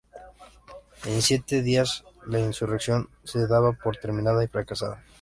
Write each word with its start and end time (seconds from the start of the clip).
En 1.05 1.21
siete 1.21 1.61
días 1.61 2.03
la 2.25 2.39
insurrección 2.39 3.09
se 3.23 3.45
daba 3.45 3.73
por 3.73 3.97
terminada 3.97 4.43
y 4.43 4.47
fracasada. 4.47 5.03